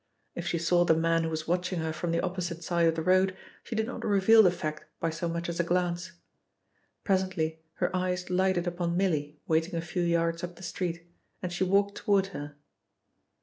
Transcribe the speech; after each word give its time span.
If 0.33 0.47
she 0.47 0.57
saw 0.57 0.83
the 0.83 0.95
man 0.95 1.23
who 1.23 1.29
was 1.29 1.47
watching 1.47 1.77
her 1.77 1.93
from 1.93 2.09
the 2.09 2.21
opposite 2.21 2.63
side 2.63 2.87
of 2.87 2.95
the 2.95 3.03
road 3.03 3.37
she 3.63 3.75
did 3.75 3.85
not 3.85 4.03
reveal 4.03 4.41
the 4.41 4.49
fact 4.49 4.85
by 4.99 5.11
so 5.11 5.29
much 5.29 5.47
as 5.47 5.59
a 5.59 5.63
glance. 5.63 6.13
Presently 7.03 7.61
her 7.73 7.95
eyes 7.95 8.27
lighted 8.31 8.65
upon 8.65 8.97
Milly 8.97 9.37
waiting 9.47 9.75
a 9.75 9.81
few 9.81 10.01
yards 10.01 10.43
up 10.43 10.55
the 10.55 10.63
street, 10.63 11.05
and 11.43 11.53
she 11.53 11.63
walked 11.63 11.93
toward 11.97 12.27
her. 12.33 12.55